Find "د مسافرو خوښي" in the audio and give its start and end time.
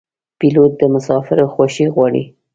0.81-1.85